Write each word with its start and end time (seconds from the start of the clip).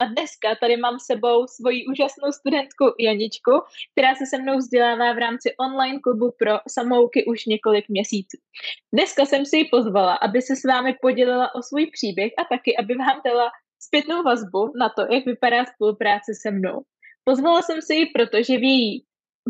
A 0.00 0.04
dneska 0.04 0.54
tady 0.60 0.76
mám 0.76 0.98
s 0.98 1.06
sebou 1.06 1.46
svoji 1.46 1.86
úžasnou 1.86 2.32
studentku 2.32 2.84
Janičku, 3.00 3.52
která 3.92 4.14
se 4.14 4.26
se 4.26 4.42
mnou 4.42 4.58
vzdělává 4.58 5.12
v 5.12 5.18
rámci 5.18 5.54
online 5.56 5.98
klubu 5.98 6.30
pro 6.38 6.52
samouky 6.68 7.24
už 7.24 7.46
několik 7.46 7.88
měsíců. 7.88 8.36
Dneska 8.92 9.26
jsem 9.26 9.46
si 9.46 9.56
ji 9.56 9.64
pozvala, 9.64 10.14
aby 10.14 10.42
se 10.42 10.56
s 10.56 10.64
vámi 10.64 10.96
podělila 11.02 11.54
o 11.54 11.62
svůj 11.62 11.86
příběh 11.86 12.32
a 12.38 12.44
taky, 12.54 12.76
aby 12.76 12.94
vám 12.94 13.20
dala 13.26 13.50
zpětnou 13.80 14.22
vazbu 14.22 14.72
na 14.78 14.88
to, 14.88 15.14
jak 15.14 15.24
vypadá 15.24 15.64
spolupráce 15.64 16.32
se 16.42 16.50
mnou. 16.50 16.82
Pozvala 17.24 17.62
jsem 17.62 17.82
si 17.82 17.94
ji, 17.94 18.06
protože 18.06 18.56
v 18.58 18.62
její 18.62 19.04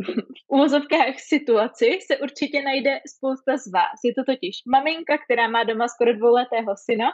v 0.04 0.48
uvozovkách 0.48 1.14
situaci 1.18 1.98
se 2.06 2.16
určitě 2.18 2.62
najde 2.62 3.00
spousta 3.16 3.56
z 3.56 3.72
vás. 3.72 3.98
Je 4.04 4.14
to 4.14 4.22
totiž 4.32 4.56
maminka, 4.66 5.18
která 5.24 5.48
má 5.48 5.64
doma 5.64 5.88
skoro 5.88 6.16
dvouletého 6.16 6.74
syna, 6.84 7.08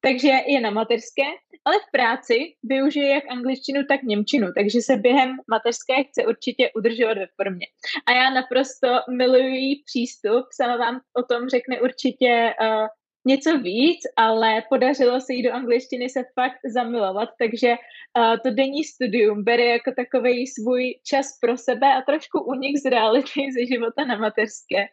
takže 0.00 0.32
je 0.46 0.60
na 0.60 0.70
mateřské, 0.70 1.26
ale 1.64 1.76
v 1.78 1.90
práci 1.92 2.54
využije 2.62 3.08
jak 3.08 3.24
angličtinu, 3.30 3.80
tak 3.88 4.02
němčinu, 4.02 4.46
takže 4.56 4.78
se 4.80 4.96
během 4.96 5.36
mateřské 5.50 6.04
chce 6.04 6.26
určitě 6.26 6.70
udržovat 6.76 7.18
ve 7.18 7.26
formě. 7.36 7.66
A 8.06 8.12
já 8.12 8.30
naprosto 8.30 8.88
miluji 9.10 9.82
přístup, 9.84 10.44
sama 10.52 10.76
vám 10.76 11.00
o 11.18 11.22
tom 11.22 11.48
řekne 11.48 11.80
určitě 11.80 12.54
uh, 12.60 12.86
něco 13.26 13.58
víc, 13.58 14.00
ale 14.16 14.62
podařilo 14.68 15.20
se 15.20 15.34
jí 15.34 15.42
do 15.42 15.52
angličtiny 15.52 16.08
se 16.08 16.24
fakt 16.34 16.60
zamilovat, 16.74 17.28
takže 17.38 17.70
uh, 17.70 18.36
to 18.44 18.50
denní 18.50 18.84
studium 18.84 19.44
bere 19.44 19.64
jako 19.64 19.92
takový 19.96 20.46
svůj 20.46 20.94
čas 21.06 21.38
pro 21.40 21.56
sebe 21.56 21.86
a 21.94 22.02
trošku 22.02 22.40
unik 22.40 22.76
z 22.76 22.90
reality 22.90 23.40
ze 23.58 23.66
života 23.66 24.04
na 24.04 24.18
mateřské. 24.18 24.86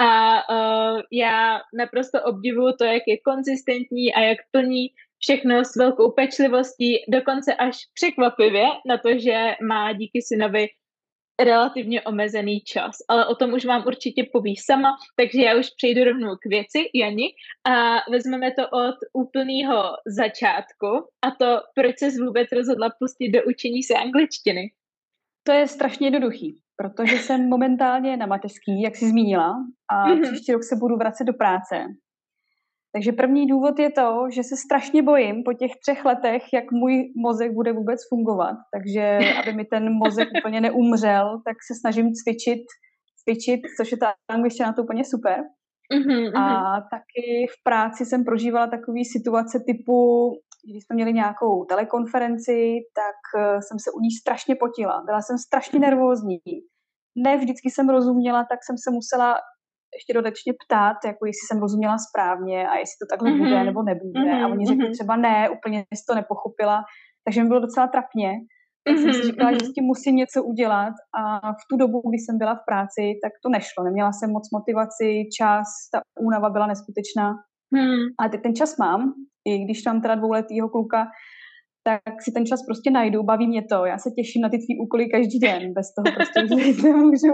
A 0.00 0.10
uh, 0.50 1.00
já 1.12 1.60
naprosto 1.78 2.22
obdivuju 2.22 2.72
to, 2.78 2.84
jak 2.84 3.02
je 3.06 3.16
konzistentní 3.18 4.14
a 4.14 4.20
jak 4.20 4.38
plní 4.50 4.88
všechno 5.18 5.64
s 5.64 5.76
velkou 5.76 6.10
pečlivostí, 6.10 7.04
dokonce 7.08 7.54
až 7.54 7.76
překvapivě 7.94 8.66
na 8.86 8.98
to, 8.98 9.08
že 9.18 9.54
má 9.62 9.92
díky 9.92 10.22
synovi 10.22 10.68
relativně 11.44 12.02
omezený 12.02 12.60
čas, 12.60 12.96
ale 13.08 13.26
o 13.26 13.34
tom 13.34 13.52
už 13.52 13.64
vám 13.64 13.84
určitě 13.86 14.26
poví 14.32 14.56
sama, 14.56 14.96
takže 15.16 15.42
já 15.42 15.58
už 15.58 15.70
přejdu 15.76 16.04
rovnou 16.04 16.36
k 16.36 16.46
věci, 16.46 16.78
Jani, 16.94 17.28
a 17.64 18.10
vezmeme 18.10 18.50
to 18.50 18.68
od 18.68 18.94
úplného 19.12 19.82
začátku 20.06 20.86
a 21.22 21.30
to, 21.30 21.60
proč 21.74 21.98
se 21.98 22.10
vůbec 22.24 22.48
rozhodla 22.52 22.90
pustit 22.98 23.30
do 23.30 23.40
učení 23.46 23.82
se 23.82 23.94
angličtiny. 23.94 24.72
To 25.42 25.52
je 25.52 25.68
strašně 25.68 26.06
jednoduchý, 26.06 26.60
protože 26.76 27.16
jsem 27.16 27.48
momentálně 27.48 28.16
na 28.16 28.26
mateřský, 28.26 28.82
jak 28.82 28.96
jsi 28.96 29.08
zmínila, 29.08 29.56
a 29.90 30.08
mm-hmm. 30.08 30.22
příští 30.22 30.52
rok 30.52 30.64
se 30.64 30.76
budu 30.76 30.96
vracet 30.96 31.24
do 31.24 31.32
práce. 31.32 31.84
Takže 32.94 33.12
první 33.12 33.46
důvod 33.46 33.78
je 33.78 33.90
to, 33.90 34.26
že 34.34 34.42
se 34.42 34.56
strašně 34.56 35.02
bojím 35.02 35.42
po 35.44 35.52
těch 35.52 35.72
třech 35.82 36.04
letech, 36.04 36.42
jak 36.54 36.72
můj 36.72 37.12
mozek 37.16 37.52
bude 37.52 37.72
vůbec 37.72 38.00
fungovat. 38.08 38.56
Takže 38.74 39.18
aby 39.40 39.52
mi 39.52 39.64
ten 39.64 39.92
mozek 39.92 40.28
úplně 40.40 40.60
neumřel, 40.60 41.40
tak 41.44 41.56
se 41.66 41.74
snažím 41.80 42.12
cvičit, 42.12 42.62
cvičit, 43.22 43.60
což 43.76 43.92
je 43.92 43.98
ta 43.98 44.12
angličtina 44.30 44.72
to 44.72 44.82
úplně 44.82 45.04
super. 45.04 45.38
Mm-hmm, 45.94 46.38
a 46.38 46.74
taky 46.80 47.46
v 47.50 47.62
práci 47.64 48.04
jsem 48.04 48.24
prožívala 48.24 48.66
takové 48.66 49.04
situace 49.12 49.60
typu, 49.66 50.30
když 50.70 50.84
jsme 50.84 50.94
měli 50.94 51.12
nějakou 51.12 51.64
telekonferenci, 51.64 52.78
tak 52.94 53.18
eh, 53.42 53.62
jsem 53.62 53.78
se 53.78 53.90
u 53.90 54.00
ní 54.00 54.10
strašně 54.10 54.54
potila. 54.54 55.02
Byla 55.06 55.22
jsem 55.22 55.38
strašně 55.38 55.78
nervózní. 55.80 56.40
Ne 57.16 57.36
vždycky 57.36 57.70
jsem 57.70 57.88
rozuměla, 57.88 58.46
tak 58.50 58.58
jsem 58.64 58.76
se 58.78 58.90
musela 58.90 59.36
ještě 59.96 60.12
dodatečně 60.14 60.52
ptát, 60.62 60.96
jako 61.06 61.26
jestli 61.26 61.44
jsem 61.46 61.58
rozuměla 61.64 61.96
správně 62.08 62.58
a 62.68 62.74
jestli 62.82 62.96
to 63.00 63.06
takhle 63.12 63.30
mm-hmm. 63.30 63.42
bude 63.42 63.64
nebo 63.64 63.80
nebude. 63.82 64.20
Mm-hmm. 64.20 64.44
A 64.44 64.48
oni 64.48 64.66
řekli 64.66 64.84
mm-hmm. 64.84 64.98
třeba 64.98 65.16
ne, 65.16 65.50
úplně 65.56 65.78
jsi 65.94 66.04
to 66.08 66.14
nepochopila. 66.14 66.78
Takže 67.24 67.42
mi 67.42 67.48
bylo 67.48 67.60
docela 67.60 67.86
trapně. 67.86 68.30
Tak 68.84 68.96
mm-hmm. 68.96 69.02
jsem 69.02 69.12
si 69.14 69.22
říkala, 69.22 69.52
že 69.52 69.58
s 69.58 69.72
tím 69.72 69.84
musím 69.84 70.16
něco 70.16 70.38
udělat 70.52 70.94
a 71.20 71.52
v 71.52 71.62
tu 71.70 71.76
dobu, 71.76 71.98
kdy 72.08 72.18
jsem 72.18 72.38
byla 72.38 72.54
v 72.54 72.64
práci, 72.68 73.04
tak 73.22 73.32
to 73.42 73.48
nešlo. 73.48 73.84
Neměla 73.84 74.10
jsem 74.12 74.30
moc 74.30 74.44
motivaci, 74.58 75.08
čas, 75.38 75.66
ta 75.92 76.00
únava 76.26 76.50
byla 76.50 76.66
neskutečná. 76.66 77.26
Mm. 77.74 78.04
Ale 78.18 78.28
teď 78.28 78.42
ten 78.42 78.54
čas 78.54 78.76
mám, 78.76 79.00
i 79.50 79.58
když 79.64 79.82
tam 79.82 80.00
teda 80.00 80.14
dvouletýho 80.14 80.68
kluka, 80.68 81.06
tak 81.88 82.22
si 82.24 82.30
ten 82.32 82.46
čas 82.46 82.60
prostě 82.68 82.90
najdu, 82.90 83.22
baví 83.22 83.46
mě 83.48 83.62
to, 83.72 83.84
já 83.92 83.98
se 83.98 84.10
těším 84.10 84.42
na 84.42 84.48
ty 84.48 84.58
tvý 84.58 84.74
úkoly 84.84 85.04
každý 85.14 85.38
den, 85.38 85.72
bez 85.78 85.86
toho 85.94 86.14
prostě 86.16 86.38
už 86.56 86.82
nemůžu, 86.86 87.32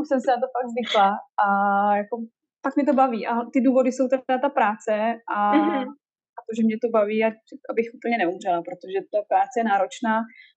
už 0.00 0.06
jsem 0.08 0.20
se 0.20 0.30
na 0.30 0.38
to 0.42 0.48
fakt 0.54 0.70
zvykla 0.72 1.08
a 1.44 1.48
jako 1.96 2.14
pak 2.64 2.76
mi 2.76 2.84
to 2.84 2.94
baví 3.02 3.26
a 3.26 3.32
ty 3.52 3.58
důvody 3.60 3.92
jsou 3.92 4.06
teda 4.08 4.38
ta 4.44 4.50
práce 4.58 4.92
a, 5.36 5.38
mm-hmm. 5.54 5.84
a 6.36 6.38
to, 6.46 6.50
že 6.56 6.62
mě 6.64 6.76
to 6.84 6.88
baví, 6.98 7.16
a, 7.24 7.28
abych 7.70 7.88
úplně 7.96 8.16
neumřela, 8.18 8.60
protože 8.68 8.98
ta 9.12 9.20
práce 9.32 9.54
je 9.60 9.64
náročná, 9.72 10.14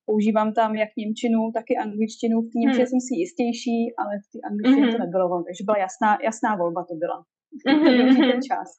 používám 0.09 0.49
tam 0.59 0.69
jak 0.83 0.91
Němčinu, 1.01 1.39
tak 1.55 1.65
i 1.71 1.75
angličtinu, 1.85 2.35
v 2.41 2.49
té 2.51 2.57
Němčině 2.61 2.85
mm. 2.85 2.91
jsem 2.91 3.01
si 3.07 3.13
jistější, 3.21 3.79
ale 4.01 4.13
v 4.23 4.27
té 4.31 4.37
angličtině 4.49 4.85
mm-hmm. 4.85 4.97
to 4.97 5.05
nebylo, 5.05 5.43
takže 5.47 5.61
byla 5.67 5.79
jasná, 5.85 6.11
jasná 6.27 6.51
volba 6.61 6.81
to 6.89 6.95
byla. 7.03 7.19
Mm-hmm. 7.67 8.31
ten 8.31 8.41
čas. 8.49 8.69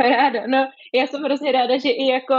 Paráda. 0.00 0.46
No, 0.46 0.68
já 0.94 1.06
jsem 1.06 1.22
hrozně 1.22 1.52
ráda, 1.52 1.78
že 1.78 1.90
i 1.90 2.06
jako 2.06 2.34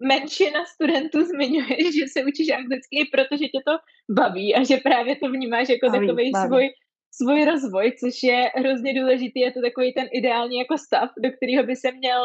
menšina 0.00 0.64
studentů 0.64 1.24
zmiňuje, 1.24 1.76
že 1.96 2.04
se 2.12 2.24
učíš 2.24 2.48
anglicky, 2.50 3.08
protože 3.12 3.44
tě 3.44 3.60
to 3.66 3.74
baví 4.10 4.54
a 4.54 4.64
že 4.64 4.76
právě 4.76 5.16
to 5.16 5.28
vnímáš 5.28 5.68
jako 5.68 5.86
baví, 5.90 6.06
takový 6.06 6.30
baví. 6.30 6.48
svůj 6.48 6.68
svůj 7.14 7.44
rozvoj, 7.44 7.92
což 8.00 8.22
je 8.22 8.50
hrozně 8.54 9.00
důležitý, 9.00 9.40
je 9.40 9.52
to 9.52 9.60
takový 9.60 9.92
ten 9.92 10.08
ideální 10.12 10.58
jako 10.58 10.78
stav, 10.78 11.10
do 11.24 11.30
kterého 11.30 11.62
by 11.64 11.76
se 11.76 11.92
měl 11.92 12.20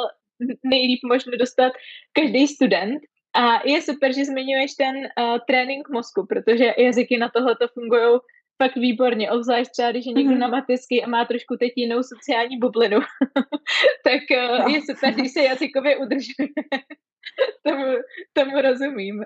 nejlíp 0.64 1.00
možno 1.04 1.32
dostat 1.40 1.74
každý 2.14 2.48
student. 2.48 3.02
A 3.36 3.68
je 3.68 3.82
super, 3.82 4.14
že 4.14 4.26
zmiňuješ 4.26 4.72
ten 4.76 4.96
uh, 4.98 5.38
trénink 5.48 5.90
mozku, 5.90 6.26
protože 6.30 6.74
jazyky 6.78 7.18
na 7.18 7.30
tohle 7.30 7.56
to 7.56 7.68
fungují 7.68 8.20
fakt 8.64 8.76
výborně, 8.76 9.32
obzvlášť 9.32 9.72
třeba, 9.72 9.92
když 9.92 10.06
je 10.06 10.14
někdo 10.14 10.34
mm-hmm. 10.34 10.38
na 10.38 10.48
mateřský 10.48 11.04
a 11.04 11.10
má 11.10 11.26
trošku 11.26 11.56
teď 11.60 11.72
jinou 11.76 12.04
sociální 12.04 12.58
bublinu, 12.58 13.00
tak 14.04 14.22
uh, 14.32 14.60
no. 14.60 14.68
je 14.74 14.82
super, 14.82 15.14
když 15.14 15.32
se 15.32 15.44
jazykově 15.44 15.98
udržuje. 15.98 16.48
tomu, 17.68 17.86
tomu 18.34 18.62
rozumím. 18.62 19.24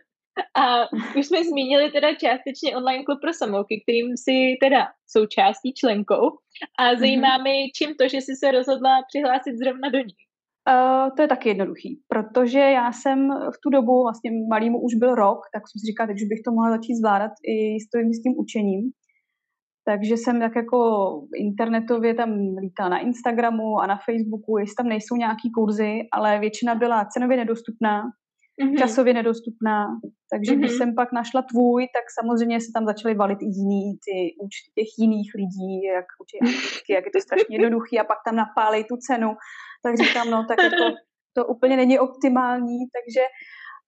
a 0.54 0.92
už 1.16 1.26
jsme 1.26 1.44
zmínili 1.44 1.90
teda 1.90 2.14
částečně 2.14 2.76
online 2.76 3.04
klub 3.04 3.18
pro 3.20 3.32
samouky, 3.32 3.82
kterým 3.82 4.16
si 4.16 4.56
teda 4.60 4.88
součástí 5.06 5.74
členkou 5.74 6.38
a 6.78 6.94
zajímá 6.94 7.38
mm-hmm. 7.38 7.42
mi, 7.42 7.70
čím 7.76 7.94
to, 7.94 8.08
že 8.08 8.16
jsi 8.16 8.36
se 8.36 8.50
rozhodla 8.50 9.02
přihlásit 9.08 9.58
zrovna 9.58 9.88
do 9.88 9.98
ní. 9.98 10.14
Uh, 10.68 11.10
to 11.16 11.22
je 11.22 11.28
taky 11.28 11.48
jednoduchý, 11.48 12.00
protože 12.08 12.58
já 12.58 12.92
jsem 12.92 13.28
v 13.30 13.58
tu 13.62 13.70
dobu, 13.70 14.02
vlastně 14.02 14.30
malýmu 14.50 14.80
už 14.82 14.94
byl 14.94 15.14
rok, 15.14 15.38
tak 15.54 15.62
jsem 15.62 15.78
si 15.80 15.86
říkala, 15.86 16.08
že 16.08 16.26
bych 16.30 16.42
to 16.44 16.52
mohla 16.52 16.70
začít 16.76 16.96
zvládat 16.96 17.32
i 17.52 17.80
s 17.80 17.88
tím, 17.90 18.12
s 18.12 18.22
tím 18.22 18.34
učením. 18.36 18.90
Takže 19.84 20.16
jsem 20.16 20.40
tak 20.40 20.56
jako 20.56 20.78
internetově 21.36 22.14
tam 22.14 22.30
lítala 22.60 22.88
na 22.88 22.98
Instagramu 22.98 23.78
a 23.80 23.86
na 23.86 23.98
Facebooku, 24.06 24.58
jestli 24.58 24.74
tam 24.74 24.88
nejsou 24.88 25.16
nějaký 25.16 25.50
kurzy, 25.56 25.92
ale 26.12 26.38
většina 26.38 26.74
byla 26.74 27.04
cenově 27.04 27.36
nedostupná, 27.36 28.02
mm-hmm. 28.60 28.78
časově 28.78 29.14
nedostupná. 29.14 29.86
Takže 30.32 30.52
mm-hmm. 30.52 30.58
když 30.58 30.72
jsem 30.72 30.94
pak 30.94 31.12
našla 31.12 31.42
tvůj, 31.42 31.82
tak 31.96 32.04
samozřejmě 32.18 32.60
se 32.60 32.70
tam 32.74 32.86
začaly 32.86 33.14
valit 33.14 33.38
i 33.42 33.44
jiný 33.44 33.98
ty 34.04 34.16
účty 34.44 34.68
těch 34.74 34.90
jiných 34.98 35.30
lidí, 35.34 35.82
jak 35.94 36.06
učí 36.22 36.36
anglicky, 36.40 36.92
jak 36.92 37.04
je 37.04 37.10
to 37.10 37.20
strašně 37.20 37.56
jednoduchý 37.56 37.98
a 37.98 38.04
pak 38.04 38.18
tam 38.26 38.36
napálej 38.36 38.84
tu 38.84 38.96
cenu. 38.96 39.30
Tak 39.82 39.96
říkám, 39.96 40.30
no 40.30 40.44
tak 40.48 40.58
jako 40.62 40.84
to 41.32 41.46
úplně 41.46 41.76
není 41.76 41.98
optimální, 41.98 42.78
takže 42.96 43.22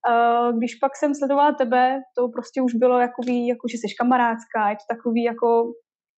uh, 0.09 0.57
když 0.57 0.75
pak 0.75 0.95
jsem 0.95 1.15
sledovala 1.15 1.51
tebe, 1.51 1.99
to 2.17 2.27
prostě 2.27 2.61
už 2.61 2.73
bylo 2.73 2.99
jakový, 2.99 3.47
jako 3.47 3.67
že 3.67 3.77
jsi 3.77 3.87
kamarádská, 3.99 4.69
je 4.69 4.75
to 4.75 4.95
takový 4.95 5.23
jako 5.23 5.73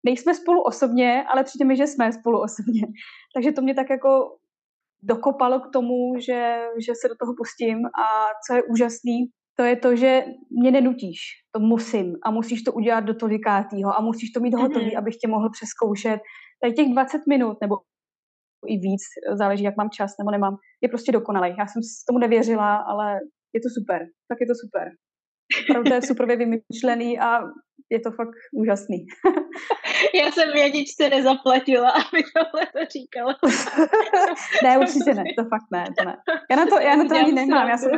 nejsme 0.06 0.36
spolu 0.36 0.62
osobně, 0.62 1.24
ale 1.28 1.44
přijde 1.44 1.66
mi, 1.66 1.76
že 1.76 1.88
jsme 1.88 2.14
spolu 2.14 2.42
osobně. 2.42 2.82
Takže 3.36 3.52
to 3.52 3.62
mě 3.62 3.74
tak 3.74 3.90
jako 3.90 4.38
dokopalo 5.04 5.60
k 5.60 5.70
tomu, 5.74 6.20
že, 6.20 6.60
že 6.86 6.94
se 7.02 7.08
do 7.10 7.16
toho 7.20 7.34
pustím 7.38 7.78
a 7.86 8.06
co 8.48 8.56
je 8.56 8.64
úžasný, 8.64 9.26
to 9.56 9.64
je 9.64 9.76
to, 9.76 9.96
že 9.96 10.24
mě 10.62 10.72
nenutíš, 10.72 11.20
to 11.52 11.60
musím 11.60 12.16
a 12.26 12.32
musíš 12.32 12.64
to 12.64 12.74
udělat 12.74 13.00
do 13.00 13.14
tolikátýho 13.14 13.98
a 13.98 14.02
musíš 14.02 14.32
to 14.32 14.40
mít 14.40 14.54
hotový, 14.54 14.86
mm-hmm. 14.86 14.98
abych 14.98 15.16
tě 15.16 15.28
mohl 15.28 15.50
přeskoušet. 15.50 16.20
Tady 16.62 16.74
těch 16.74 16.92
20 16.92 17.22
minut 17.30 17.58
nebo 17.62 17.76
i 18.68 18.78
víc, 18.78 19.02
záleží, 19.34 19.64
jak 19.64 19.78
mám 19.78 19.90
čas 19.90 20.12
nebo 20.20 20.32
nemám, 20.32 20.56
je 20.82 20.90
prostě 20.90 21.12
dokonalý. 21.12 21.56
Já 21.60 21.68
jsem 21.68 21.82
tomu 22.08 22.20
nevěřila, 22.20 22.76
ale 22.76 23.20
je 23.54 23.62
to 23.62 23.70
super. 23.80 24.00
Tak 24.28 24.38
je 24.42 24.48
to 24.48 24.54
super. 24.66 24.88
Opravdu 25.64 25.90
to 25.90 25.96
je 25.96 26.02
super 26.02 26.26
vymyšlený 26.28 27.20
a 27.20 27.40
je 27.94 28.00
to 28.00 28.12
fakt 28.12 28.36
úžasný. 28.54 29.06
Já 30.14 30.32
jsem 30.32 30.52
vědičce 30.54 31.10
nezaplatila, 31.10 31.90
aby 31.90 32.24
tohle 32.36 32.66
to 32.66 32.80
říkala. 32.92 33.36
ne, 34.64 34.78
určitě 34.78 35.14
ne, 35.14 35.24
to 35.38 35.44
fakt 35.44 35.68
ne, 35.72 35.86
to 35.98 36.06
ne. 36.06 36.18
Já 36.52 36.56
na 36.56 36.66
to, 36.66 36.80
já 36.80 36.96
na 36.96 37.06
to 37.06 37.16
ani 37.16 37.32
nemám, 37.32 37.70
já 37.70 37.78
jsem... 37.78 37.92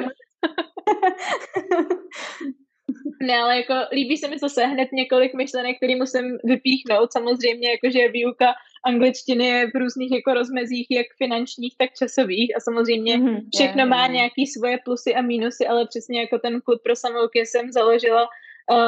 Ne, 3.21 3.37
ale 3.37 3.57
jako 3.57 3.73
líbí 3.91 4.17
se 4.17 4.27
mi 4.27 4.39
zase 4.39 4.65
hned 4.65 4.89
několik 4.93 5.33
myšlenek, 5.33 5.77
který 5.77 5.95
musím 5.95 6.37
vypíchnout. 6.43 7.13
Samozřejmě, 7.13 7.69
jakože 7.71 8.07
výuka 8.07 8.53
angličtiny 8.85 9.45
je 9.45 9.67
v 9.67 9.79
různých 9.79 10.11
jako 10.11 10.33
rozmezích, 10.33 10.87
jak 10.91 11.07
finančních, 11.17 11.75
tak 11.77 11.89
časových 11.99 12.55
a 12.57 12.59
samozřejmě 12.59 13.17
mm-hmm, 13.17 13.41
všechno 13.55 13.85
má 13.85 14.07
nějaký 14.07 14.47
svoje 14.47 14.77
plusy 14.85 15.15
a 15.15 15.21
mínusy, 15.21 15.67
ale 15.67 15.87
přesně 15.87 16.19
jako 16.19 16.39
ten 16.39 16.61
klub 16.61 16.81
pro 16.83 16.95
samouky 16.95 17.45
jsem 17.45 17.71
založila 17.71 18.27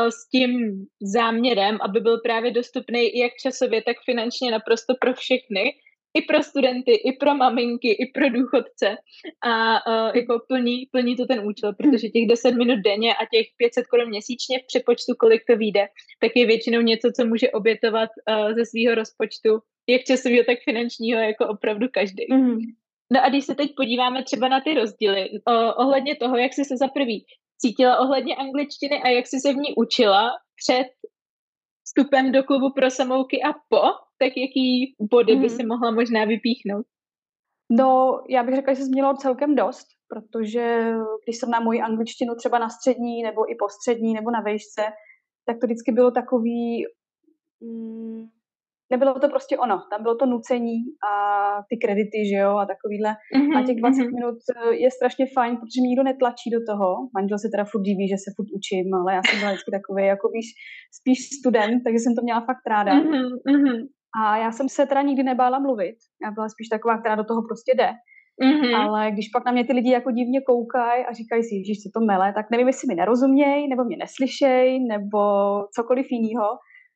s 0.09 0.29
tím 0.29 0.85
záměrem, 1.01 1.77
aby 1.81 1.99
byl 1.99 2.17
právě 2.17 2.51
dostupný 2.51 3.17
jak 3.17 3.31
časově, 3.43 3.81
tak 3.81 3.97
finančně 4.05 4.51
naprosto 4.51 4.93
pro 5.01 5.13
všechny, 5.13 5.73
i 6.17 6.21
pro 6.21 6.43
studenty, 6.43 6.91
i 6.91 7.11
pro 7.19 7.35
maminky, 7.35 7.91
i 7.91 8.05
pro 8.13 8.29
důchodce 8.29 8.97
a 9.43 9.53
uh, 9.87 10.15
jako 10.15 10.39
plní, 10.47 10.85
plní 10.91 11.15
to 11.15 11.25
ten 11.25 11.39
účel, 11.47 11.73
protože 11.73 12.09
těch 12.09 12.27
10 12.27 12.51
minut 12.51 12.79
denně 12.79 13.13
a 13.13 13.25
těch 13.33 13.47
500 13.57 13.87
korun 13.87 14.09
měsíčně 14.09 14.59
v 14.59 14.67
přepočtu, 14.67 15.13
kolik 15.19 15.41
to 15.49 15.57
vyjde, 15.57 15.87
tak 16.21 16.31
je 16.35 16.45
většinou 16.45 16.81
něco, 16.81 17.11
co 17.15 17.25
může 17.25 17.51
obětovat 17.51 18.09
uh, 18.09 18.53
ze 18.55 18.65
svého 18.65 18.95
rozpočtu, 18.95 19.49
jak 19.89 20.01
časového, 20.03 20.43
tak 20.43 20.57
finančního, 20.65 21.19
jako 21.21 21.47
opravdu 21.47 21.87
každý. 21.91 22.25
Mm. 22.31 22.59
No 23.13 23.25
a 23.25 23.29
když 23.29 23.45
se 23.45 23.55
teď 23.55 23.71
podíváme 23.75 24.23
třeba 24.23 24.47
na 24.47 24.61
ty 24.61 24.73
rozdíly, 24.73 25.29
uh, 25.29 25.71
ohledně 25.77 26.15
toho, 26.15 26.37
jak 26.37 26.53
jsi 26.53 26.65
se 26.65 26.77
za 26.77 26.87
prvý 26.87 27.25
cítila 27.57 27.99
ohledně 27.99 28.35
angličtiny 28.35 29.01
a 29.03 29.09
jak 29.09 29.27
jsi 29.27 29.39
se 29.39 29.53
v 29.53 29.55
ní 29.55 29.75
učila 29.77 30.31
před 30.55 30.87
vstupem 31.83 32.31
do 32.31 32.43
klubu 32.43 32.71
pro 32.73 32.89
samouky 32.89 33.41
a 33.43 33.53
po, 33.53 33.81
tak 34.19 34.31
jaký 34.37 34.95
body 34.99 35.33
mm-hmm. 35.33 35.41
by 35.41 35.47
mhm. 35.47 35.55
si 35.55 35.65
mohla 35.65 35.91
možná 35.91 36.25
vypíchnout? 36.25 36.85
No, 37.69 38.21
já 38.29 38.43
bych 38.43 38.55
řekla, 38.55 38.73
že 38.73 38.79
se 38.79 38.85
změnilo 38.85 39.17
celkem 39.17 39.55
dost, 39.55 39.87
protože 40.07 40.93
když 41.23 41.37
jsem 41.37 41.49
na 41.49 41.59
moji 41.59 41.81
angličtinu 41.81 42.35
třeba 42.35 42.59
na 42.59 42.69
střední, 42.69 43.23
nebo 43.23 43.51
i 43.51 43.55
po 43.55 43.69
střední, 43.69 44.13
nebo 44.13 44.31
na 44.31 44.41
vejšce, 44.41 44.81
tak 45.45 45.57
to 45.61 45.67
vždycky 45.67 45.91
bylo 45.91 46.11
takový, 46.11 46.85
mm, 47.61 48.27
nebylo 48.91 49.19
to 49.19 49.29
prostě 49.29 49.57
ono, 49.57 49.77
tam 49.91 50.03
bylo 50.03 50.15
to 50.15 50.25
nucení 50.25 50.77
a 51.09 51.11
ty 51.69 51.75
kredity, 51.77 52.19
že 52.29 52.37
jo, 52.43 52.51
a 52.57 52.65
takovýhle. 52.65 53.11
Mm-hmm, 53.35 53.57
a 53.57 53.65
těch 53.67 53.77
20 53.77 54.01
mm-hmm. 54.01 54.15
minut 54.15 54.37
eh, 54.49 54.75
je 54.83 54.89
strašně 54.91 55.25
fajn, 55.35 55.51
protože 55.57 55.81
mě 55.81 55.89
nikdo 55.89 56.03
netlačí 56.03 56.49
do 56.57 56.61
toho. 56.69 56.87
Manžel 57.17 57.39
se 57.39 57.49
teda 57.53 57.65
furt 57.71 57.85
diví, 57.89 58.05
že 58.07 58.17
se 58.23 58.29
furt 58.35 58.49
učím, 58.57 58.87
ale 58.99 59.09
já 59.15 59.21
jsem 59.23 59.39
byla 59.39 59.51
vždycky 59.51 59.71
takový, 59.71 60.03
jako 60.13 60.25
víš, 60.35 60.47
spíš 60.99 61.19
student, 61.39 61.77
takže 61.83 61.99
jsem 61.99 62.15
to 62.15 62.21
měla 62.23 62.41
fakt 62.49 62.65
ráda. 62.73 62.91
Mm-hmm. 62.93 63.79
A 64.21 64.37
já 64.37 64.51
jsem 64.51 64.67
se 64.69 64.85
teda 64.85 65.01
nikdy 65.01 65.23
nebála 65.23 65.59
mluvit. 65.59 65.97
Já 66.23 66.31
byla 66.31 66.47
spíš 66.49 66.67
taková, 66.69 66.97
která 66.97 67.15
do 67.15 67.23
toho 67.23 67.41
prostě 67.49 67.71
jde. 67.75 67.89
Mm-hmm. 68.43 68.75
Ale 68.75 69.11
když 69.11 69.29
pak 69.29 69.45
na 69.45 69.51
mě 69.51 69.65
ty 69.65 69.73
lidi 69.73 69.91
jako 69.91 70.11
divně 70.11 70.41
koukají 70.41 71.05
a 71.05 71.13
říkají 71.13 71.43
si, 71.43 71.55
že 71.67 71.73
se 71.81 71.89
to 71.93 71.99
mele, 72.05 72.33
tak 72.33 72.45
nevím, 72.51 72.67
jestli 72.67 72.87
mi 72.87 72.95
nerozumějí, 72.95 73.67
nebo 73.67 73.83
mě 73.83 73.97
neslyšejí, 73.97 74.87
nebo 74.87 75.19
cokoliv 75.75 76.07
jiného 76.11 76.47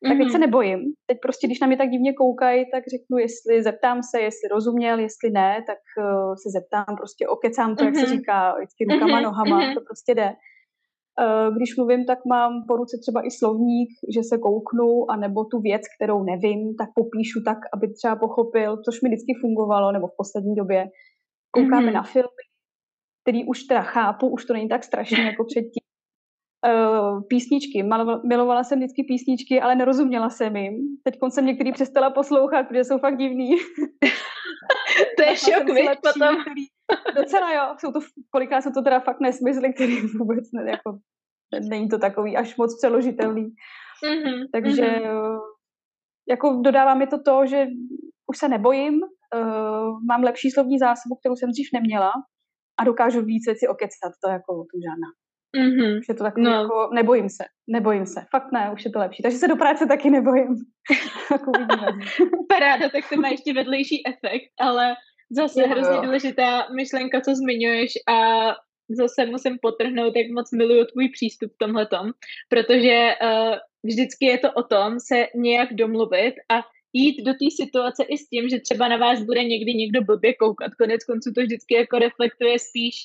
tak 0.07 0.17
teď 0.17 0.27
se 0.31 0.37
mhm. 0.37 0.41
nebojím. 0.41 0.79
Teď 1.07 1.17
prostě, 1.21 1.47
když 1.47 1.59
na 1.59 1.67
mě 1.67 1.77
tak 1.77 1.89
divně 1.89 2.13
koukají, 2.13 2.65
tak 2.71 2.83
řeknu, 2.95 3.17
jestli 3.17 3.63
zeptám 3.63 4.03
se, 4.03 4.21
jestli 4.21 4.47
rozuměl, 4.51 4.99
jestli 4.99 5.29
ne, 5.29 5.63
tak 5.67 5.77
uh, 5.97 6.33
se 6.43 6.49
zeptám, 6.57 6.95
prostě 6.97 7.27
okecám 7.27 7.75
to, 7.75 7.83
mm-hmm. 7.83 7.85
jak 7.85 7.95
se 7.95 8.07
mhm. 8.07 8.15
říká, 8.15 8.55
vždycky 8.57 8.85
rukama, 8.85 9.19
mm-hmm. 9.19 9.23
nohama, 9.23 9.61
mm-hmm. 9.61 9.73
to 9.73 9.81
prostě 9.81 10.15
jde. 10.15 10.29
Uh, 11.21 11.55
když 11.55 11.77
mluvím, 11.77 12.05
tak 12.05 12.19
mám 12.25 12.51
po 12.67 12.75
ruce 12.77 12.97
třeba 13.01 13.25
i 13.27 13.31
slovník, 13.31 13.89
že 14.15 14.23
se 14.23 14.37
kouknu, 14.37 15.11
anebo 15.11 15.45
tu 15.45 15.59
věc, 15.59 15.81
kterou 15.95 16.23
nevím, 16.23 16.75
tak 16.75 16.89
popíšu 16.95 17.39
tak, 17.45 17.57
aby 17.73 17.93
třeba 17.93 18.15
pochopil, 18.15 18.77
což 18.85 19.01
mi 19.01 19.09
vždycky 19.09 19.33
fungovalo, 19.41 19.91
nebo 19.91 20.07
v 20.07 20.17
poslední 20.17 20.55
době. 20.55 20.85
Koukáme 21.51 21.87
mm-hmm. 21.87 21.93
na 21.93 22.03
filmy, 22.03 22.45
který 23.21 23.45
už 23.45 23.63
teda 23.63 23.81
chápu, 23.81 24.27
už 24.27 24.45
to 24.45 24.53
není 24.53 24.69
tak 24.69 24.83
strašně 24.83 25.23
jako 25.23 25.43
předtím, 25.43 25.85
uh, 26.67 27.21
písničky. 27.27 27.83
Milovala 28.23 28.63
jsem 28.63 28.79
vždycky 28.79 29.03
písničky, 29.03 29.61
ale 29.61 29.75
nerozuměla 29.75 30.29
jsem 30.29 30.55
jim. 30.55 30.73
Teď 31.03 31.19
jsem 31.29 31.45
některý 31.45 31.71
přestala 31.71 32.09
poslouchat, 32.09 32.67
protože 32.67 32.83
jsou 32.83 32.97
fakt 32.97 33.17
divný. 33.17 33.51
to 35.17 35.23
je 35.23 35.37
šok, 35.37 35.63
potom. 36.03 36.41
Který, 36.41 36.65
docela 37.15 37.53
jo, 37.53 37.75
jsou 37.79 37.91
to, 37.91 37.99
kolikrát 38.29 38.61
jsou 38.61 38.71
to 38.71 38.81
teda 38.81 38.99
fakt 38.99 39.19
nesmysly, 39.19 39.73
který 39.73 40.01
vůbec 40.19 40.51
ne, 40.53 40.71
jako, 40.71 40.99
není 41.69 41.89
to 41.89 41.97
takový 41.97 42.37
až 42.37 42.57
moc 42.57 42.77
přeložitelný. 42.77 43.53
Mm-hmm, 44.05 44.45
Takže 44.51 44.81
mm-hmm. 44.81 45.39
jako 46.29 46.61
dodává 46.63 46.93
mi 46.95 47.07
to 47.07 47.21
to, 47.21 47.45
že 47.45 47.67
už 48.27 48.37
se 48.37 48.47
nebojím, 48.47 48.93
uh, 48.93 50.05
mám 50.07 50.23
lepší 50.23 50.51
slovní 50.51 50.79
zásobu, 50.79 51.15
kterou 51.15 51.35
jsem 51.35 51.49
dřív 51.49 51.67
neměla 51.73 52.11
a 52.79 52.83
dokážu 52.83 53.21
více 53.21 53.55
si 53.55 53.67
okecat, 53.67 54.13
to 54.23 54.29
jako 54.29 54.53
tu 54.53 54.79
žádná. 54.85 55.07
Mm-hmm. 55.57 55.99
Už 55.99 56.09
je 56.09 56.15
to 56.15 56.23
takový 56.23 56.45
no. 56.45 56.51
jako, 56.51 56.89
nebojím 56.93 57.29
se, 57.29 57.43
nebojím 57.67 58.05
se, 58.05 58.25
fakt 58.31 58.51
ne, 58.51 58.71
už 58.73 58.85
je 58.85 58.91
to 58.91 58.99
lepší. 58.99 59.23
Takže 59.23 59.37
se 59.37 59.47
do 59.47 59.55
práce 59.55 59.85
taky 59.85 60.09
nebojím. 60.09 60.55
Paráda, 62.49 62.89
tak 62.89 63.09
to 63.09 63.15
má 63.15 63.27
ještě 63.27 63.53
vedlejší 63.53 64.03
efekt, 64.07 64.51
ale 64.59 64.93
zase 65.31 65.61
jo, 65.61 65.67
hrozně 65.67 65.95
jo. 65.95 66.01
důležitá 66.01 66.67
myšlenka, 66.75 67.21
co 67.21 67.35
zmiňuješ 67.35 67.91
a 68.09 68.47
zase 68.89 69.25
musím 69.25 69.57
potrhnout, 69.61 70.15
jak 70.15 70.31
moc 70.31 70.51
miluju 70.51 70.85
tvůj 70.85 71.09
přístup 71.09 71.51
v 71.51 71.57
tomhletom, 71.57 72.11
protože 72.49 73.09
uh, 73.23 73.55
vždycky 73.83 74.25
je 74.25 74.37
to 74.37 74.51
o 74.51 74.63
tom 74.63 74.99
se 74.99 75.27
nějak 75.35 75.73
domluvit 75.73 76.33
a 76.49 76.61
jít 76.93 77.23
do 77.23 77.31
té 77.31 77.45
situace 77.55 78.03
i 78.03 78.17
s 78.17 78.29
tím, 78.29 78.49
že 78.49 78.59
třeba 78.59 78.87
na 78.87 78.97
vás 78.97 79.23
bude 79.23 79.43
někdy 79.43 79.73
někdo 79.73 80.01
blbě 80.01 80.33
koukat. 80.33 80.75
Konec 80.75 81.03
konců 81.03 81.31
to 81.35 81.41
vždycky 81.41 81.73
jako 81.75 81.99
reflektuje 81.99 82.59
spíš 82.59 82.95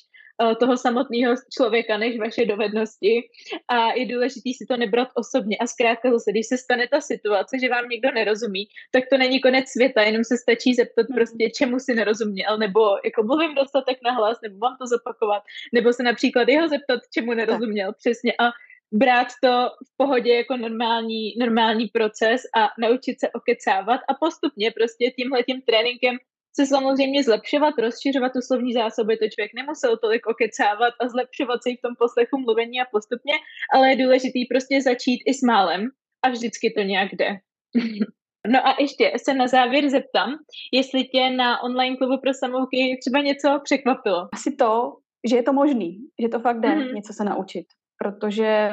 toho 0.59 0.77
samotného 0.77 1.35
člověka 1.57 1.97
než 1.97 2.19
vaše 2.19 2.45
dovednosti 2.45 3.21
a 3.67 3.93
je 3.93 4.05
důležité 4.05 4.49
si 4.57 4.65
to 4.69 4.77
nebrat 4.77 5.07
osobně 5.15 5.57
a 5.57 5.67
zkrátka 5.67 6.11
zase, 6.11 6.31
když 6.31 6.47
se 6.47 6.57
stane 6.57 6.87
ta 6.87 7.01
situace, 7.01 7.59
že 7.61 7.69
vám 7.69 7.89
někdo 7.89 8.11
nerozumí, 8.11 8.67
tak 8.91 9.03
to 9.11 9.17
není 9.17 9.41
konec 9.41 9.69
světa, 9.69 10.01
jenom 10.01 10.23
se 10.23 10.37
stačí 10.37 10.73
zeptat 10.73 11.05
hmm. 11.09 11.15
prostě, 11.15 11.49
čemu 11.49 11.79
si 11.79 11.95
nerozuměl, 11.95 12.57
nebo 12.57 12.81
jako 13.05 13.23
mluvím 13.23 13.55
dostatek 13.55 13.97
nahlas, 14.03 14.37
nebo 14.43 14.57
mám 14.57 14.77
to 14.81 14.87
zopakovat, 14.87 15.43
nebo 15.73 15.93
se 15.93 16.03
například 16.03 16.47
jeho 16.47 16.69
zeptat, 16.69 16.99
čemu 17.13 17.33
nerozuměl 17.33 17.87
tak. 17.87 17.97
přesně 17.97 18.33
a 18.39 18.51
brát 18.91 19.27
to 19.43 19.69
v 19.87 19.97
pohodě 19.97 20.35
jako 20.35 20.57
normální, 20.57 21.33
normální 21.39 21.87
proces 21.87 22.41
a 22.57 22.69
naučit 22.79 23.19
se 23.19 23.29
okecávat 23.29 24.01
a 24.09 24.13
postupně 24.13 24.71
prostě 24.71 25.11
tímhle 25.11 25.43
tím 25.43 25.61
tréninkem 25.61 26.17
se 26.55 26.65
samozřejmě 26.65 27.23
zlepšovat, 27.23 27.73
rozšiřovat 27.79 28.31
tu 28.33 28.41
slovní 28.41 28.73
zásoby, 28.73 29.17
to 29.17 29.25
člověk 29.33 29.51
nemusel 29.55 29.97
tolik 29.97 30.27
okecávat 30.27 30.93
a 31.01 31.09
zlepšovat 31.09 31.63
se 31.63 31.69
i 31.69 31.77
v 31.77 31.81
tom 31.81 31.93
poslechu 31.99 32.37
mluvení 32.37 32.81
a 32.81 32.91
postupně, 32.91 33.33
ale 33.73 33.89
je 33.89 34.03
důležitý 34.03 34.45
prostě 34.45 34.81
začít 34.81 35.19
i 35.25 35.33
s 35.33 35.41
málem 35.41 35.81
a 36.23 36.29
vždycky 36.29 36.73
to 36.77 36.81
nějak 36.81 37.09
jde. 37.13 37.29
No 38.47 38.67
a 38.67 38.75
ještě 38.79 39.11
se 39.23 39.33
na 39.33 39.47
závěr 39.47 39.89
zeptám, 39.89 40.29
jestli 40.73 41.03
tě 41.03 41.29
na 41.29 41.63
online 41.63 41.97
klubu 41.97 42.17
pro 42.21 42.33
samouky 42.33 42.97
třeba 43.01 43.21
něco 43.21 43.59
překvapilo. 43.63 44.27
Asi 44.33 44.55
to, 44.55 44.93
že 45.29 45.35
je 45.35 45.43
to 45.43 45.53
možný, 45.53 45.97
že 46.21 46.29
to 46.29 46.39
fakt 46.39 46.59
jde 46.59 46.69
mm-hmm. 46.69 46.93
něco 46.93 47.13
se 47.13 47.23
naučit. 47.23 47.65
Protože 48.03 48.69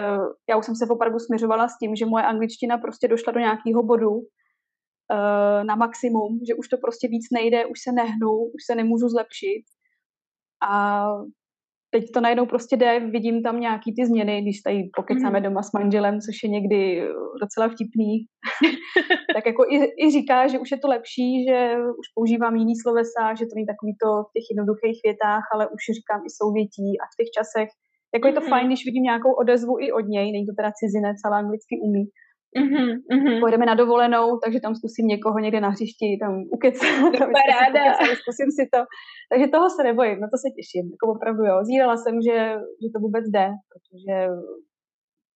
já 0.51 0.57
už 0.59 0.65
jsem 0.67 0.75
se 0.75 0.87
opravdu 0.91 1.19
směřovala 1.19 1.69
s 1.69 1.79
tím, 1.79 1.97
že 1.97 2.07
moje 2.07 2.25
angličtina 2.25 2.79
prostě 2.79 3.09
došla 3.09 3.33
do 3.33 3.41
nějakého 3.41 3.83
bodu, 3.83 4.11
na 5.63 5.75
maximum, 5.75 6.41
že 6.49 6.55
už 6.55 6.69
to 6.69 6.77
prostě 6.77 7.09
víc 7.09 7.25
nejde, 7.33 7.67
už 7.67 7.79
se 7.81 7.93
nehnu, 7.93 8.33
už 8.55 8.63
se 8.67 8.75
nemůžu 8.75 9.09
zlepšit. 9.09 9.65
A 10.71 11.05
teď 11.95 12.05
to 12.15 12.21
najednou 12.21 12.47
prostě 12.47 12.77
jde, 12.77 13.01
vidím 13.01 13.43
tam 13.43 13.61
nějaký 13.61 13.95
ty 13.95 14.07
změny, 14.07 14.43
když 14.43 14.61
tady 14.61 14.91
pokecáme 14.97 15.39
mm. 15.39 15.45
doma 15.45 15.63
s 15.63 15.73
manželem, 15.73 16.21
což 16.21 16.37
je 16.43 16.49
někdy 16.57 16.81
docela 17.43 17.67
vtipný, 17.69 18.13
tak 19.35 19.47
jako 19.47 19.63
i, 19.75 19.77
i 20.05 20.11
říká, 20.11 20.49
že 20.49 20.59
už 20.59 20.71
je 20.71 20.79
to 20.79 20.89
lepší, 20.89 21.45
že 21.49 21.59
už 22.01 22.07
používám 22.15 22.57
jiný 22.57 22.75
slovesa, 22.83 23.23
že 23.39 23.45
to 23.47 23.55
není 23.55 23.69
takový 23.73 23.93
to 24.03 24.09
v 24.29 24.33
těch 24.35 24.47
jednoduchých 24.53 24.99
větách, 25.09 25.45
ale 25.55 25.65
už 25.75 25.83
říkám 25.99 26.21
i 26.29 26.31
souvětí 26.41 26.89
a 27.03 27.05
v 27.13 27.17
těch 27.19 27.31
časech. 27.37 27.71
Jako 28.15 28.27
je 28.29 28.35
to 28.39 28.45
mm. 28.45 28.51
fajn, 28.53 28.67
když 28.69 28.87
vidím 28.89 29.09
nějakou 29.11 29.33
odezvu 29.43 29.75
i 29.85 29.87
od 29.99 30.05
něj, 30.15 30.27
není 30.33 30.47
to 30.47 30.55
teda 30.59 30.71
cizinec, 30.81 31.19
ale 31.27 31.35
anglicky 31.43 31.75
umí, 31.87 32.05
Mm-hmm, 32.59 32.91
mm-hmm. 33.13 33.41
Pojedeme 33.41 33.67
na 33.67 33.75
dovolenou, 33.75 34.39
takže 34.45 34.61
tam 34.61 34.75
zkusím 34.75 35.07
někoho 35.07 35.39
někde 35.39 35.61
na 35.61 35.69
hřišti 35.69 36.19
tam 36.21 36.43
ukecat. 36.51 37.13
Paráda. 37.39 37.95
Zkusím 37.95 38.51
si 38.59 38.69
to. 38.73 38.81
Takže 39.31 39.47
toho 39.49 39.71
se 39.71 39.83
nebojím, 39.83 40.21
na 40.21 40.29
to 40.33 40.39
se 40.43 40.49
těším. 40.57 40.91
Jako 40.95 41.05
opravdu 41.15 41.45
jo. 41.45 41.65
Zírala 41.65 41.97
jsem, 41.97 42.15
že, 42.23 42.37
že 42.83 42.89
to 42.95 42.99
vůbec 43.01 43.25
jde, 43.31 43.47
protože 43.71 44.17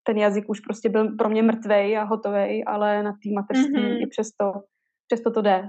ten 0.06 0.16
jazyk 0.18 0.44
už 0.48 0.60
prostě 0.60 0.88
byl 0.88 1.16
pro 1.16 1.28
mě 1.28 1.42
mrtvej 1.42 1.98
a 1.98 2.04
hotovej, 2.04 2.64
ale 2.66 3.02
na 3.02 3.12
té 3.12 3.28
mateřství 3.34 3.82
mm-hmm. 3.82 4.02
i 4.02 4.06
přesto, 4.06 4.44
přesto 5.06 5.30
to 5.30 5.42
jde. 5.42 5.62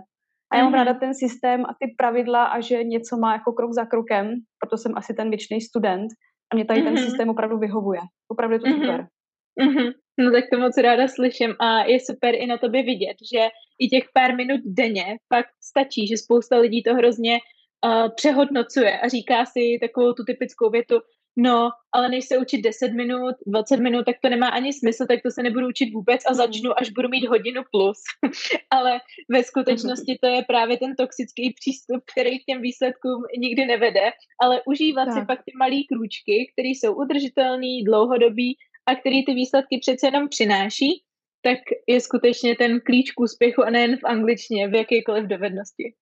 A 0.51 0.57
já 0.57 0.63
mám 0.63 0.73
mm-hmm. 0.73 0.75
ráda 0.75 0.93
ten 0.93 1.13
systém 1.13 1.65
a 1.65 1.73
ty 1.79 1.95
pravidla 1.97 2.45
a 2.45 2.59
že 2.59 2.83
něco 2.83 3.17
má 3.17 3.33
jako 3.33 3.51
krok 3.51 3.71
za 3.73 3.85
krokem, 3.85 4.25
proto 4.61 4.77
jsem 4.77 4.91
asi 4.95 5.13
ten 5.13 5.29
věčný 5.29 5.61
student 5.61 6.09
a 6.51 6.55
mě 6.55 6.65
tady 6.65 6.81
mm-hmm. 6.81 6.95
ten 6.95 6.97
systém 6.97 7.29
opravdu 7.29 7.57
vyhovuje. 7.57 7.99
Opravdu 8.31 8.53
je 8.53 8.59
to 8.59 8.65
mm-hmm. 8.65 8.81
super. 8.81 9.07
Mm-hmm. 9.61 9.91
No 10.19 10.31
tak 10.31 10.43
to 10.51 10.59
moc 10.59 10.77
ráda 10.77 11.07
slyším 11.07 11.55
a 11.59 11.83
je 11.83 11.99
super 11.99 12.35
i 12.35 12.45
na 12.45 12.57
tobě 12.57 12.83
vidět, 12.83 13.17
že 13.33 13.47
i 13.79 13.87
těch 13.87 14.03
pár 14.13 14.35
minut 14.35 14.61
denně 14.65 15.17
fakt 15.33 15.49
stačí, 15.61 16.07
že 16.07 16.17
spousta 16.17 16.57
lidí 16.57 16.83
to 16.83 16.95
hrozně 16.95 17.39
uh, 17.85 18.09
přehodnocuje 18.15 18.99
a 18.99 19.07
říká 19.07 19.45
si 19.45 19.77
takovou 19.81 20.13
tu 20.13 20.23
typickou 20.23 20.69
větu, 20.69 20.99
no, 21.37 21.69
ale 21.93 22.09
než 22.09 22.25
se 22.25 22.37
učit 22.37 22.61
10 22.61 22.93
minut, 22.93 23.35
20 23.47 23.77
minut, 23.77 24.05
tak 24.05 24.15
to 24.23 24.29
nemá 24.29 24.47
ani 24.47 24.73
smysl, 24.73 25.05
tak 25.07 25.19
to 25.23 25.31
se 25.31 25.43
nebudu 25.43 25.67
učit 25.67 25.93
vůbec 25.93 26.21
a 26.25 26.31
mhm. 26.31 26.37
začnu, 26.37 26.79
až 26.79 26.89
budu 26.89 27.09
mít 27.09 27.27
hodinu 27.27 27.61
plus. 27.71 27.97
ale 28.71 28.99
ve 29.29 29.43
skutečnosti 29.43 30.17
to 30.21 30.27
je 30.27 30.43
právě 30.47 30.77
ten 30.77 30.95
toxický 30.95 31.53
přístup, 31.59 32.03
který 32.11 32.39
k 32.39 32.45
těm 32.45 32.61
výsledkům 32.61 33.23
nikdy 33.37 33.65
nevede, 33.65 34.11
ale 34.41 34.61
užívat 34.65 35.05
tak. 35.05 35.13
si 35.13 35.25
pak 35.25 35.39
ty 35.45 35.51
malé 35.59 35.79
krůčky, 35.91 36.51
které 36.53 36.69
jsou 36.69 36.93
udržitelné, 36.93 37.83
dlouhodobí 37.85 38.57
a 38.89 38.95
který 38.95 39.25
ty 39.25 39.33
výsledky 39.33 39.79
přece 39.81 40.07
jenom 40.07 40.29
přináší, 40.29 41.03
tak 41.41 41.59
je 41.87 42.01
skutečně 42.01 42.55
ten 42.55 42.79
klíč 42.79 43.11
k 43.11 43.19
úspěchu 43.19 43.63
a 43.63 43.69
nejen 43.69 43.97
v 43.97 44.03
angličtině, 44.05 44.67
v 44.67 44.73
jakékoliv 44.75 45.25
dovednosti. 45.25 45.93